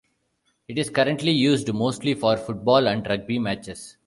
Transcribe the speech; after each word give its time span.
It 0.67 0.79
is 0.79 0.89
currently 0.89 1.31
used 1.31 1.71
mostly 1.71 2.15
for 2.15 2.35
football 2.35 2.87
and 2.87 3.05
rugby 3.07 3.37
matches. 3.37 3.97